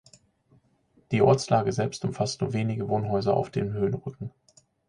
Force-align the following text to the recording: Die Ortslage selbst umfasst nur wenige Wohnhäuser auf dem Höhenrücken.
Die 1.11 1.21
Ortslage 1.21 1.71
selbst 1.71 2.03
umfasst 2.05 2.41
nur 2.41 2.53
wenige 2.53 2.89
Wohnhäuser 2.89 3.37
auf 3.37 3.51
dem 3.51 3.71
Höhenrücken. 3.71 4.31